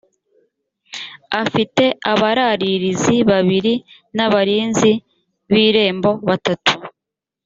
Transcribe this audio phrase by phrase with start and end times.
[1.43, 3.73] afite abararirizi babiri
[4.15, 4.91] n’abarinzi
[5.51, 6.73] b‘irembo batatu